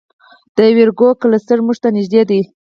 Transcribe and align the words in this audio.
د 0.55 0.57
ویرګو 0.77 1.09
کلسټر 1.21 1.59
موږ 1.65 1.77
ته 1.83 1.89
نږدې 1.95 2.21
دی. 2.29 2.41